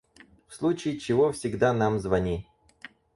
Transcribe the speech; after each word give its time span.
В 0.47 0.55
случае 0.55 0.97
чего 0.99 1.31
всегда 1.31 1.73
нам 1.73 1.99
звони. 1.99 2.47